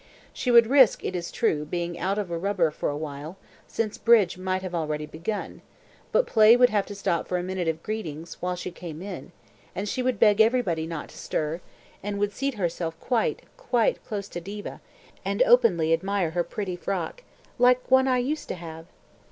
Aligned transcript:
She 0.33 0.49
would 0.49 0.65
risk, 0.65 1.03
it 1.05 1.15
is 1.15 1.31
true, 1.31 1.63
being 1.63 1.99
out 1.99 2.17
of 2.17 2.31
a 2.31 2.37
rubber 2.39 2.71
for 2.71 2.89
a 2.89 2.95
little, 2.95 3.37
since 3.67 3.99
bridge 3.99 4.35
might 4.35 4.63
have 4.63 4.73
already 4.73 5.05
begun, 5.05 5.61
but 6.11 6.25
play 6.25 6.57
would 6.57 6.71
have 6.71 6.87
to 6.87 6.95
stop 6.95 7.27
for 7.27 7.37
a 7.37 7.43
minute 7.43 7.67
of 7.67 7.83
greetings 7.83 8.41
when 8.41 8.55
she 8.55 8.71
came 8.71 9.03
in, 9.03 9.31
and 9.75 9.87
she 9.87 10.01
would 10.01 10.17
beg 10.19 10.41
everybody 10.41 10.87
not 10.87 11.09
to 11.09 11.17
stir; 11.19 11.61
and 12.01 12.17
would 12.17 12.31
seat 12.33 12.55
herself 12.55 12.99
quite, 12.99 13.43
quite 13.57 14.03
close 14.03 14.27
to 14.29 14.41
Diva, 14.41 14.81
and 15.23 15.43
openly 15.43 15.93
admire 15.93 16.31
her 16.31 16.43
pretty 16.43 16.75
frock, 16.75 17.21
"like 17.59 17.91
one 17.91 18.07
I 18.07 18.17
used 18.17 18.47
to 18.47 18.55
have 18.55 18.87